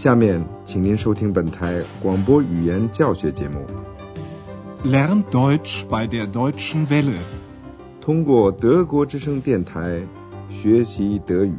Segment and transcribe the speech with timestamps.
[0.00, 3.66] 下面，请您收听本台广播语言教学节目。
[4.82, 7.18] Lern Deutsch bei der Deutschen Welle，
[8.00, 10.00] 通过德国之声电台
[10.48, 11.54] 学习德语。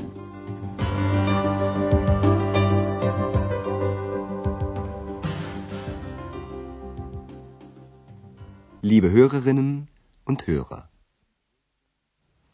[8.81, 9.85] Liebe Hörerinnen
[10.25, 10.85] und Hörer，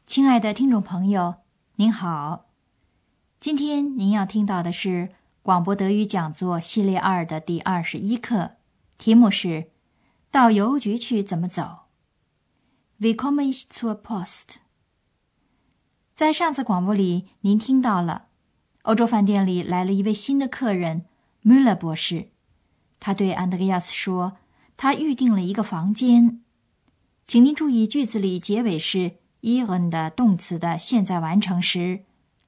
[0.05, 1.35] 亲爱的听众朋友，
[1.77, 2.43] 您好。
[3.39, 5.09] 今天您要听到的是
[5.47, 8.57] 广播德语讲座系列二的第二十一课，
[8.97, 9.71] 题目是
[10.29, 11.85] “到邮局去怎么走”。
[12.99, 14.57] Wie komme n zur Post？
[16.13, 18.25] 在上次广播里，您听到了
[18.81, 21.05] 欧洲饭店里来了一位新的客人
[21.45, 22.31] Müller 博士，
[22.99, 24.35] 他对安德烈亚斯说。
[24.75, 26.41] 他预定了一个房间，
[27.25, 32.03] 请您注意句子里结尾是 ihren 的动词的现在完成时，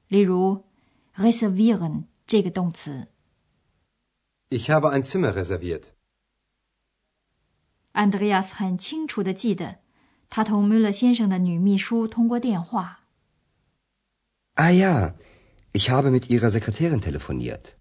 [0.10, 0.66] 例如
[1.16, 3.08] reservieren 这个动词。
[4.50, 5.94] Ich habe ein Zimmer reserviert。
[7.94, 9.80] 安德烈亚斯很清楚的记得，
[10.30, 13.00] 他同穆勒先生的女秘书通过电话。
[14.54, 15.16] Ah ja,
[15.74, 17.74] ich habe mit ihrer Sekretärin telefoniert。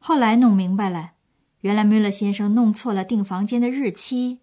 [0.00, 1.12] 后来弄明白了。
[1.60, 4.40] 原来穆勒先生弄错了订房间的日期，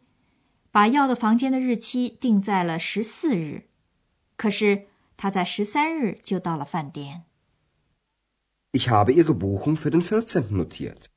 [0.72, 3.68] 把要的房间的日期定在了十四日，
[4.38, 7.26] 可是他在十三日就到了饭店。
[8.78, 10.52] Ich habe Ihre Buchung für den 14.
[10.52, 11.10] notiert.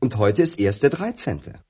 [0.00, 1.60] und heute ist erst der dreizehnte.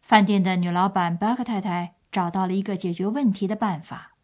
[0.00, 4.16] 饭店的女老板巴克太太找到了一个解决问题的办法，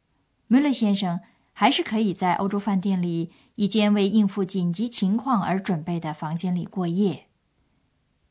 [0.47, 1.21] 穆勒先生
[1.53, 7.27] 还是可以在欧洲饭店里一间为应付紧急情况而准备的房间里过夜。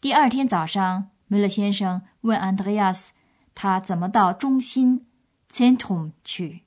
[0.01, 3.13] 第二天早上，梅勒先生问安德烈亚斯
[3.53, 5.05] ：“他怎么到中心
[5.47, 6.63] （Zentrum） 去？”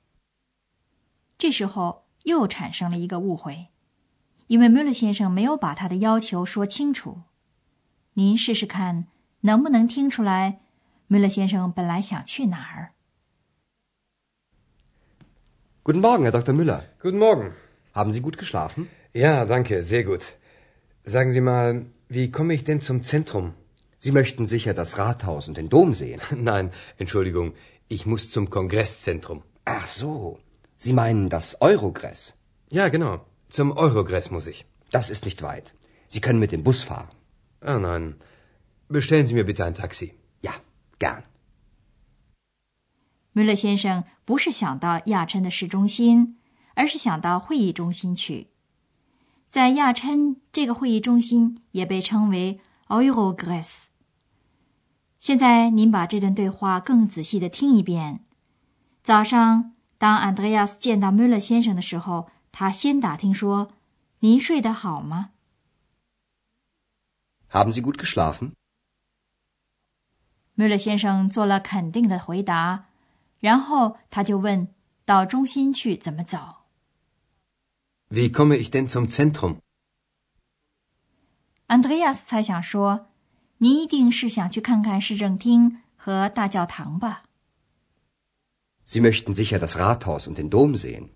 [1.37, 3.70] 这时候又产生了一个误会，
[4.50, 7.22] 因为梅勒先生没有把他的要求说清楚。
[8.14, 9.06] 您试试看，
[9.40, 10.60] 能不能听出来
[11.06, 12.92] 梅勒先生本来想去哪儿？
[15.84, 16.52] Guten Morgen, Herr Dr.
[16.52, 16.82] Müller.
[17.00, 17.52] Guten Morgen.
[17.94, 18.88] Haben Sie gut geschlafen?
[19.12, 20.24] Ja, danke, sehr gut.
[21.04, 21.86] Sagen Sie mal.
[22.08, 23.54] Wie komme ich denn zum Zentrum?
[23.98, 26.20] Sie möchten sicher das Rathaus und den Dom sehen.
[26.36, 27.54] Nein, Entschuldigung,
[27.88, 29.42] ich muss zum Kongresszentrum.
[29.64, 30.38] Ach so,
[30.78, 32.34] Sie meinen das Eurogress?
[32.68, 33.26] Ja, genau.
[33.51, 34.65] Zum Eurogress muss ich.
[34.91, 35.73] Das ist nicht weit.
[36.07, 37.09] Sie können mit dem Bus fahren.
[37.59, 38.15] Ah nein.
[38.87, 40.13] Bestellen Sie mir bitte ein Taxi.
[40.41, 40.53] Ja,
[40.99, 41.23] gern.
[43.33, 46.37] 穆勒先生不是想到亚琛的市中心，
[46.75, 48.47] 而是想到会议中心去。
[49.49, 53.85] 在亚琛这个会议中心也被称为 Eurogress。
[55.19, 58.21] 现在您把这段对话更仔细的听一遍。
[59.03, 63.71] 早上，当安德烈亚斯见到穆勒先生的时候，他先打听说
[64.19, 65.31] ：“您睡得好吗
[67.49, 68.53] ？”Haben Sie gut geschlafen？
[70.55, 72.85] 穆勒先生做了肯定的回答，
[73.39, 74.67] 然后他就问
[75.05, 76.37] ：“到中心去怎么走？”
[78.09, 79.59] Wie komme ich denn zum Zentrum?
[81.67, 83.07] Andreas 猜想说
[83.59, 87.23] ：“您一定是想去看看市政厅和大教堂吧？”
[88.85, 91.11] Sie möchten sicher das Rathaus und den Dom sehen.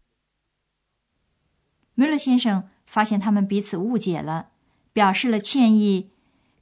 [1.96, 4.50] Müller 先生发现他们彼此误解了，
[4.94, 6.12] 表示了歉意，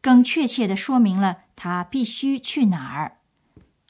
[0.02, 3.18] 更确切地说明了他必须去哪儿。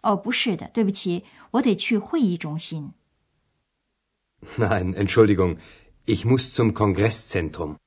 [0.02, 2.94] 哦，不是的，对不起，我得去会议中心。
[4.58, 5.58] Nein, Entschuldigung.
[6.06, 7.78] Ich muss zum Kongresszentrum.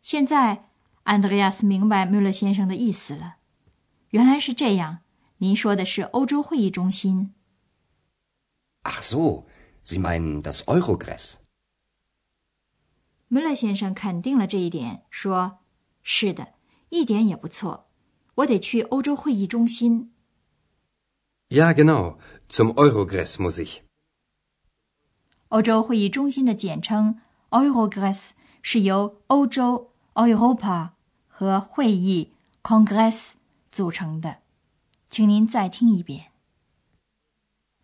[0.00, 0.68] 现在，
[1.02, 3.36] 安德烈亚斯明白穆勒先生的意思了。
[4.10, 5.00] 原来是这样，
[5.38, 7.34] 您说的是欧洲会议中心。
[8.84, 9.46] Ach so,
[9.84, 11.34] Sie meinen das Eurogress?
[13.34, 15.58] 穆勒先生肯定了这一点，说
[16.04, 16.54] ：“是的，
[16.90, 17.90] 一点也不错。
[18.36, 20.12] 我得去欧洲会议中心。”
[21.50, 22.18] Ja, genau.
[22.48, 23.80] Zum Eurogress muss ich.
[25.48, 27.18] 欧洲会议中心的简称
[27.50, 28.30] Eurogress
[28.62, 30.90] 是由欧洲 Europa
[31.26, 33.32] 和会议 Congress
[33.72, 34.42] 组成的。
[35.10, 36.26] 请您再听一遍。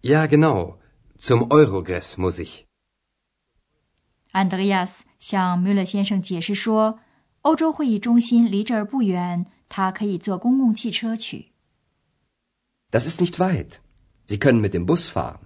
[0.02, 0.76] Ja, genau.
[1.18, 2.69] Zum Eurogress muss ich.
[4.32, 7.00] 安德烈亚斯向穆勒先生解释说，
[7.42, 11.52] 欧洲会议中心离这儿不远，他可以坐公共汽车去。
[12.90, 13.78] Das ist nicht weit.
[14.26, 15.40] Sie können mit dem Bus fahren.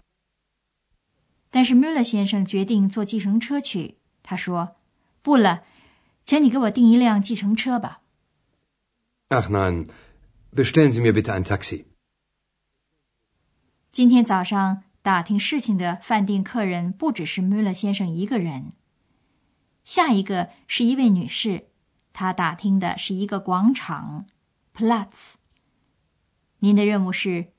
[1.50, 3.96] 但是穆勒先生决定坐计程车去。
[4.22, 4.76] 他说
[5.22, 5.64] ：“不了，
[6.24, 8.02] 请你给我订一辆计程车吧。”
[9.30, 9.88] Ach nein,
[10.54, 11.86] bestellen Sie mir bitte ein Taxi.
[13.90, 18.72] 今天早上打听事情的饭店客人不只是穆勒先生一个人。
[19.84, 21.66] 下一个是一位女士，
[22.14, 24.24] 她打听的是一个广场
[24.74, 25.34] ，Platz。
[26.60, 27.52] 您的任务是，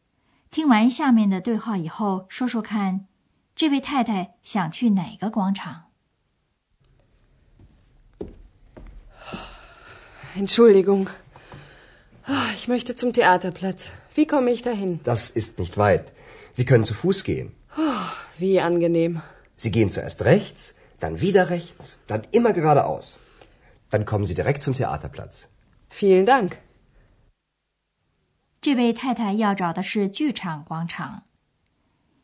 [0.50, 3.06] 听完下面的对话以后，说说看，
[3.56, 5.92] 这位太太想去哪个广场
[10.36, 11.07] ？Entschuldigung,
[12.25, 13.92] ich möchte zum Theaterplatz.
[14.15, 15.00] Wie komme ich dahin?
[15.03, 16.06] Das ist nicht weit.
[16.55, 17.52] Sie können zu Fuß gehen.
[18.38, 19.22] Wie angenehm.
[19.56, 23.19] Sie gehen zuerst rechts, dann wieder rechts, dann immer geradeaus.
[23.90, 25.49] Dann kommen Sie direkt zum Theaterplatz.
[25.90, 26.58] Vielen Dank.
[28.61, 31.22] 这位太太要找的是剧场广场。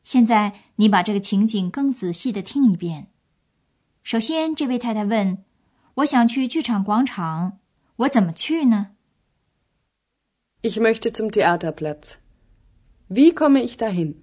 [0.04, 3.08] 现在你把这个情景更仔细的听一遍。
[4.02, 5.38] 首先，这位太太问：“
[5.94, 7.58] 我想去剧场广场，
[7.96, 8.90] 我怎么去呢？”
[10.62, 12.18] Ich möchte zum Theaterplatz.
[13.08, 14.19] Wie komme ich dahin?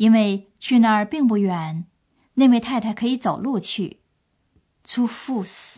[0.00, 1.84] 因为去那儿并不远，
[2.32, 4.00] 那位太太可以走路去。
[4.82, 5.76] Zu Fuß.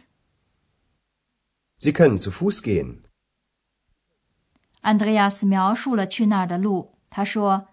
[1.80, 2.98] Sie können zu Fuß gehen.
[4.80, 6.94] Andreas 描述了去那儿的路。
[7.10, 7.66] 他说：“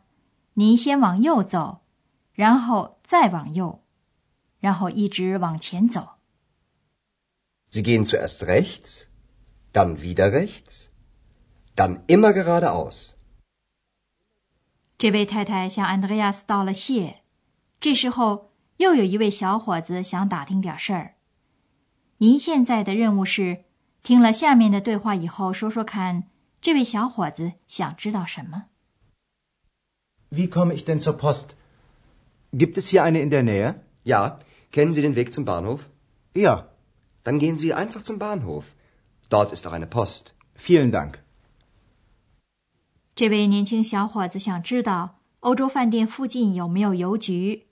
[0.55, 1.81] 你先往右走，
[2.33, 3.83] 然后再往右，
[4.59, 6.15] 然后一直往前走。”
[7.69, 9.05] Sie gehen zuerst rechts,
[9.71, 10.87] dann wieder rechts,
[11.75, 13.13] dann immer geradeaus.
[14.99, 17.21] 这位太太向安德烈亚斯道了谢。
[17.79, 21.15] 这时候，又有一位小伙子想打听点事儿。
[22.17, 23.63] 您现在的任务是，
[24.03, 26.25] 听了下面的对话以后，说说看，
[26.59, 28.65] 这位小伙子想知道什么
[30.31, 31.55] ？Wie komme ich denn zur Post?
[32.51, 33.75] Gibt es hier eine in der Nähe?
[34.03, 34.39] Ja.
[34.73, 35.89] Kennen Sie den Weg zum Bahnhof?
[36.35, 36.67] Ja.
[37.23, 38.75] Dann gehen Sie einfach zum Bahnhof.
[39.29, 40.33] Dort ist auch eine Post.
[40.55, 41.23] Vielen Dank.
[43.19, 47.67] 这位年轻小伙子想知道欧洲饭店附近有没有邮局。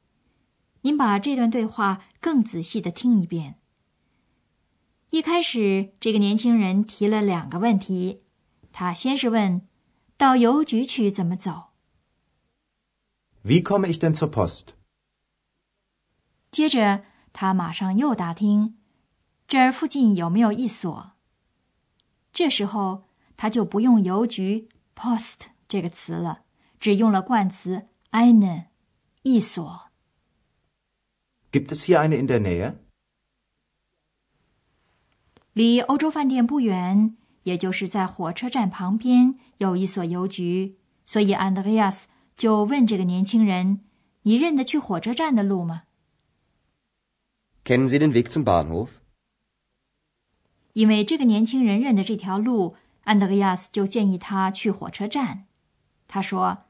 [0.82, 3.58] 您把这段对话更仔细的听一遍。
[5.10, 8.24] 一开始，这个年轻人提了两个问题。
[8.74, 9.66] 他先是问
[10.18, 11.68] ：“到邮局去怎么走
[13.46, 14.74] ？”Wie komme ich denn zur Post？
[16.52, 18.76] 接着，他马上又打听
[19.48, 21.12] ：“这儿附近有没有一所？”
[22.34, 23.06] 这时候，
[23.38, 24.68] 他就不用邮局。
[24.98, 26.40] Post 这个词了，
[26.80, 28.66] 只用了冠词 eine，
[29.22, 29.92] 一所。
[31.52, 32.78] Gibt es hier eine in der Nähe？
[35.54, 42.06] 离欧洲饭店不远，也就是在火车站旁边有一所邮局，所以 Andreas
[42.36, 43.82] 就问这个年轻人
[44.24, 45.84] ：“你认得去火车站的路吗
[47.64, 48.90] ？”Kennen Sie den Weg zum Bahnhof？
[50.74, 52.76] 因为这个年轻人认得这条路。
[53.08, 55.46] 安德烈亚斯就建议他去火车站。
[56.10, 56.66] 他说：“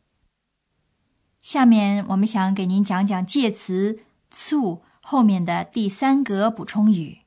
[1.40, 4.00] 下面我们想给您讲讲介词
[4.32, 7.22] “zu” 后面的第三格补充语。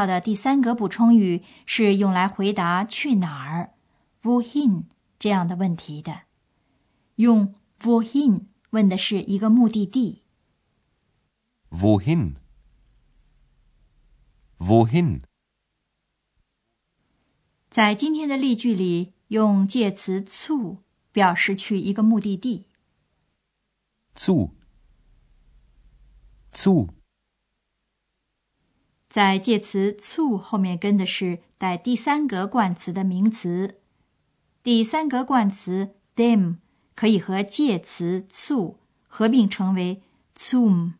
[0.00, 3.74] 到的第三个补充语是用来回答去哪儿
[4.22, 4.84] （wohin）
[5.18, 6.22] 这样的问题的。
[7.16, 10.22] 用 wohin 问的是一个目的地。
[11.70, 12.40] wohin？wohin？
[17.68, 20.78] 在今天的例句里，用介词 zu
[21.12, 22.64] 表示去一个目的地。
[24.16, 24.54] zu，zu。
[29.10, 33.80] 在介词 to 后面跟的是带第三格冠词的名词，
[34.62, 36.58] 第三格冠词 “them”
[36.94, 40.00] 可以和介词 to 合并成为
[40.36, 40.92] “zum”。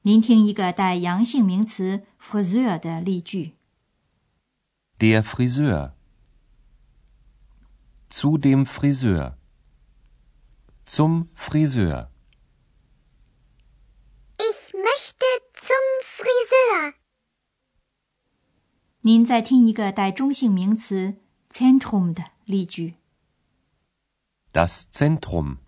[0.00, 3.56] 您听一个带阳性名词 “friseur” 的例句
[4.98, 5.92] ：Der Friseur
[8.08, 9.34] zu dem Friseur
[10.86, 12.08] zum Friseur。
[19.06, 21.14] 您再听一个带中性名词
[21.48, 22.94] Zentrum 的例句。
[24.52, 25.58] Das Zentrum.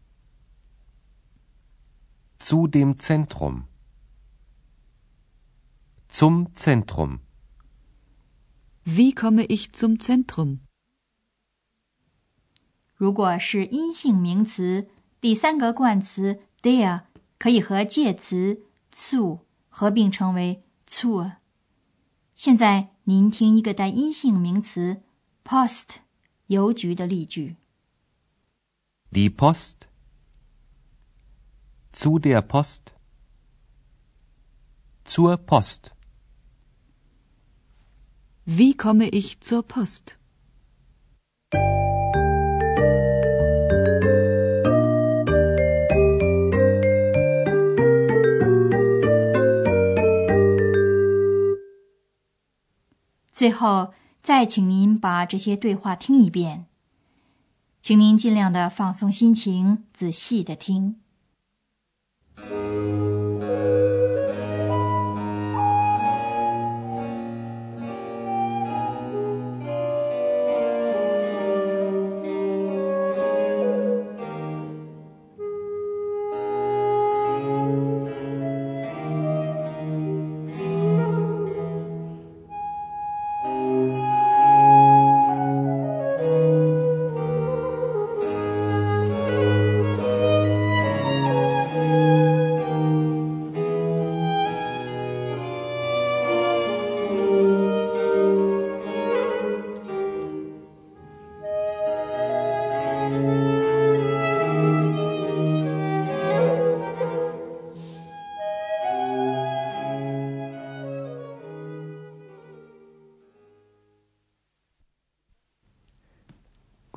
[2.41, 3.67] Zu dem Zentrum.
[6.11, 7.21] Zum Zentrum.
[8.83, 10.59] Wie komme ich zum Zentrum?
[12.97, 14.89] 如果是阴性名词，
[15.21, 17.03] 第三个冠词 der
[17.39, 21.37] 可以和介词 zu 合并成为 zur。
[22.35, 25.02] 现在您听一个带阴性名词
[25.44, 25.98] post
[26.48, 27.56] 邮局的例句。
[29.12, 29.88] Die Post.
[31.94, 32.94] Zu der Post.
[35.06, 35.92] Zur Post.
[38.46, 40.17] Wie komme ich zur Post?
[53.39, 56.67] 最后，再请您把这些对话听一遍，
[57.81, 60.97] 请您尽量的放松心情，仔细的听。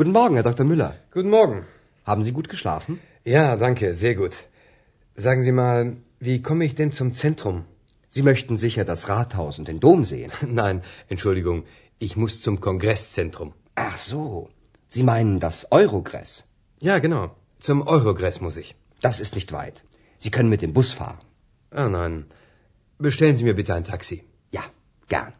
[0.00, 0.66] Guten Morgen, Herr Dr.
[0.66, 0.94] Müller.
[1.12, 1.66] Guten Morgen.
[2.04, 3.00] Haben Sie gut geschlafen?
[3.24, 4.34] Ja, danke, sehr gut.
[5.16, 7.64] Sagen Sie mal, wie komme ich denn zum Zentrum?
[8.10, 10.30] Sie möchten sicher das Rathaus und den Dom sehen.
[10.46, 11.64] Nein, Entschuldigung,
[11.98, 13.54] ich muss zum Kongresszentrum.
[13.74, 14.50] Ach so.
[14.88, 16.44] Sie meinen das Eurogress.
[16.78, 17.34] Ja, genau.
[17.58, 18.74] Zum Eurogress muss ich.
[19.00, 19.82] Das ist nicht weit.
[20.18, 21.18] Sie können mit dem Bus fahren.
[21.70, 22.26] Ah, nein.
[22.98, 24.24] Bestellen Sie mir bitte ein Taxi.
[24.50, 24.62] Ja,
[25.08, 25.32] gern.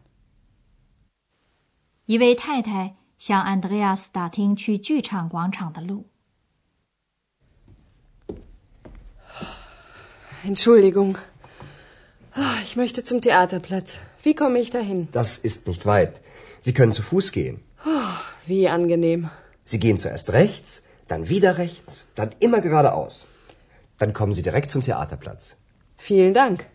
[2.07, 6.05] 一位太太 向安德烈亚斯打听去剧场广场的路。
[10.43, 11.17] Entschuldigung.
[12.33, 13.99] Ah, Ich möchte zum Theaterplatz.
[14.23, 15.07] Wie komme ich dahin?
[15.11, 16.21] Das ist nicht weit.
[16.61, 17.59] Sie können zu Fuß gehen.
[18.45, 19.29] Wie angenehm.
[19.63, 23.27] Sie gehen zuerst rechts, dann wieder rechts, dann immer geradeaus.
[23.97, 25.55] Dann kommen Sie direkt zum Theaterplatz.
[25.97, 26.65] Vielen Dank.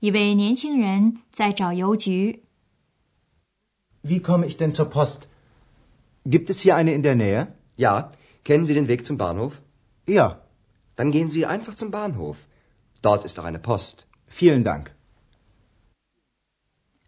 [0.00, 2.42] 一位年轻人在找邮局，
[4.06, 5.28] Wie komme ich denn zur Post?
[6.24, 7.54] Gibt es hier eine in der Nähe?
[7.76, 8.10] Ja,
[8.44, 9.60] kennen Sie den Weg zum Bahnhof?
[10.06, 10.38] Ja,
[10.96, 12.46] Dann gehen Sie einfach zum Bahnhof.
[13.00, 14.06] Dort ist auch eine Post.
[14.28, 14.92] vielen Dank.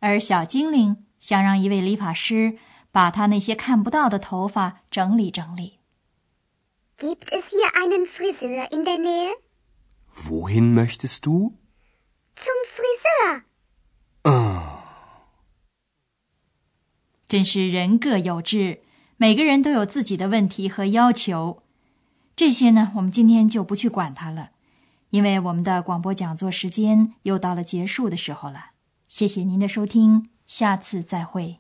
[0.01, 2.59] 而小精灵想让一位理发师
[2.93, 5.79] 把他那些看不到的头发整理整理。
[6.99, 9.33] Gibt es hier einen Friseur in der Nähe?
[10.29, 11.57] Wohin möchtest du?
[12.37, 13.43] Zum Friseur.
[17.30, 18.82] 真是人各有志，
[19.16, 21.62] 每个人都有自己的问题和要求。
[22.36, 24.50] 这些呢，我们今天就不去管它了，
[25.12, 28.72] 因为我们的广播讲座时间又到了结束的时候了。
[29.06, 31.60] 谢谢您的收听，下次再会。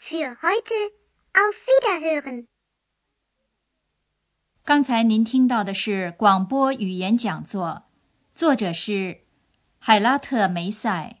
[0.00, 0.90] Für heute
[1.32, 2.46] auf Wiederhören.
[4.64, 7.84] 刚才您听到的是广播语言讲座，
[8.32, 9.20] 作者是
[9.78, 11.18] 海拉特梅塞，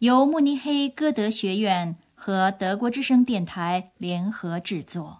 [0.00, 5.19] 由慕尼黑歌德学院和德国之声电台联合制作。